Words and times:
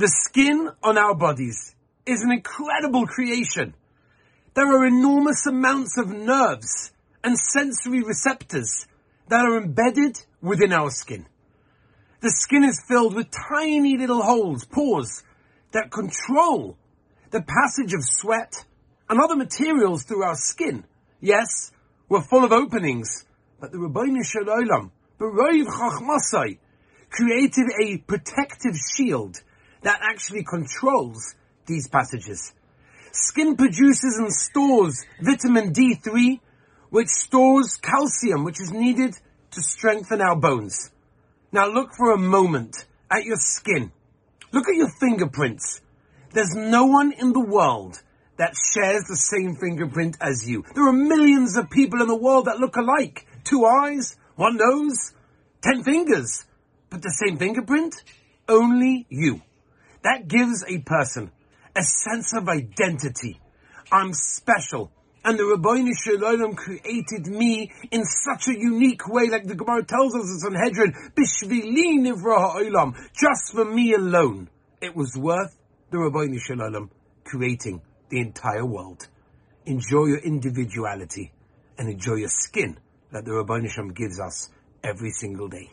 The 0.00 0.08
skin 0.08 0.70
on 0.82 0.96
our 0.96 1.14
bodies 1.14 1.74
is 2.06 2.22
an 2.22 2.32
incredible 2.32 3.06
creation. 3.06 3.74
There 4.54 4.66
are 4.66 4.86
enormous 4.86 5.44
amounts 5.44 5.98
of 5.98 6.08
nerves 6.08 6.90
and 7.22 7.36
sensory 7.36 8.02
receptors 8.02 8.86
that 9.28 9.44
are 9.44 9.58
embedded 9.58 10.18
within 10.40 10.72
our 10.72 10.88
skin. 10.88 11.26
The 12.22 12.30
skin 12.30 12.64
is 12.64 12.82
filled 12.88 13.14
with 13.14 13.26
tiny 13.30 13.98
little 13.98 14.22
holes, 14.22 14.64
pores, 14.64 15.22
that 15.72 15.90
control 15.90 16.78
the 17.30 17.42
passage 17.42 17.92
of 17.92 18.00
sweat 18.02 18.54
and 19.10 19.20
other 19.20 19.36
materials 19.36 20.04
through 20.04 20.22
our 20.22 20.36
skin. 20.36 20.86
Yes, 21.20 21.72
we're 22.08 22.22
full 22.22 22.42
of 22.42 22.52
openings, 22.52 23.26
but 23.60 23.70
the 23.70 23.76
Ribbono 23.76 24.24
Shel 24.24 24.44
Olam, 24.44 24.92
B'roiv 25.18 25.66
Chachmasai, 25.66 26.56
created 27.10 27.66
a 27.84 27.98
protective 27.98 28.76
shield 28.96 29.42
that 29.82 30.00
actually 30.02 30.44
controls 30.44 31.34
these 31.66 31.88
passages. 31.88 32.52
Skin 33.12 33.56
produces 33.56 34.16
and 34.18 34.32
stores 34.32 35.04
vitamin 35.20 35.72
D3, 35.72 36.40
which 36.90 37.08
stores 37.08 37.76
calcium, 37.76 38.44
which 38.44 38.60
is 38.60 38.72
needed 38.72 39.14
to 39.52 39.60
strengthen 39.62 40.20
our 40.20 40.36
bones. 40.36 40.90
Now 41.52 41.68
look 41.68 41.90
for 41.96 42.12
a 42.12 42.18
moment 42.18 42.76
at 43.10 43.24
your 43.24 43.36
skin. 43.36 43.90
Look 44.52 44.68
at 44.68 44.76
your 44.76 44.90
fingerprints. 45.00 45.80
There's 46.32 46.54
no 46.54 46.86
one 46.86 47.12
in 47.12 47.32
the 47.32 47.40
world 47.44 48.00
that 48.36 48.54
shares 48.72 49.04
the 49.04 49.16
same 49.16 49.56
fingerprint 49.56 50.16
as 50.20 50.48
you. 50.48 50.64
There 50.74 50.88
are 50.88 50.92
millions 50.92 51.56
of 51.56 51.70
people 51.70 52.00
in 52.00 52.08
the 52.08 52.16
world 52.16 52.46
that 52.46 52.58
look 52.58 52.76
alike. 52.76 53.26
Two 53.44 53.66
eyes, 53.66 54.16
one 54.36 54.56
nose, 54.56 55.12
ten 55.60 55.82
fingers. 55.82 56.44
But 56.88 57.02
the 57.02 57.10
same 57.10 57.36
fingerprint? 57.38 57.94
Only 58.48 59.06
you. 59.08 59.42
That 60.02 60.28
gives 60.28 60.64
a 60.66 60.78
person 60.78 61.30
a 61.76 61.82
sense 61.82 62.32
of 62.34 62.48
identity. 62.48 63.40
I'm 63.92 64.12
special. 64.12 64.92
And 65.22 65.38
the 65.38 65.42
Rabbeinu 65.42 65.90
Shalom 66.02 66.54
created 66.54 67.26
me 67.26 67.70
in 67.90 68.04
such 68.04 68.48
a 68.48 68.58
unique 68.58 69.06
way, 69.06 69.28
like 69.28 69.46
the 69.46 69.54
Gemara 69.54 69.84
tells 69.84 70.14
us 70.14 70.22
in 70.22 70.38
Sanhedrin, 70.38 70.94
Bishvili 71.14 71.98
Nivra 72.00 72.38
Ha'olam, 72.38 72.94
just 73.12 73.52
for 73.52 73.66
me 73.66 73.92
alone. 73.92 74.48
It 74.80 74.96
was 74.96 75.14
worth 75.16 75.54
the 75.90 75.98
Ribbono 75.98 76.40
Shel 76.40 76.56
Olam 76.56 76.88
creating 77.24 77.82
the 78.08 78.20
entire 78.20 78.64
world. 78.64 79.08
Enjoy 79.66 80.06
your 80.06 80.20
individuality 80.20 81.32
and 81.76 81.90
enjoy 81.90 82.14
your 82.14 82.30
skin 82.30 82.78
that 83.12 83.26
the 83.26 83.32
Ribbono 83.32 83.68
Shel 83.68 83.84
Olam 83.84 83.94
gives 83.94 84.18
us 84.18 84.48
every 84.82 85.10
single 85.10 85.48
day. 85.48 85.70